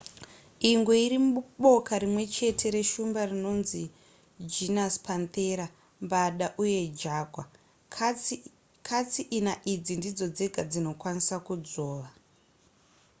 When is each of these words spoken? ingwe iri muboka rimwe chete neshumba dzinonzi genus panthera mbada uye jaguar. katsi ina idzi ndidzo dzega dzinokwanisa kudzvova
ingwe 0.69 0.93
iri 1.05 1.19
muboka 1.27 1.93
rimwe 2.03 2.23
chete 2.35 2.65
neshumba 2.75 3.21
dzinonzi 3.29 3.83
genus 4.51 4.95
panthera 5.05 5.65
mbada 6.03 6.47
uye 6.63 6.81
jaguar. 6.99 7.49
katsi 8.87 9.21
ina 9.37 9.53
idzi 9.73 9.93
ndidzo 9.99 10.25
dzega 10.35 10.61
dzinokwanisa 10.71 11.35
kudzvova 11.45 12.09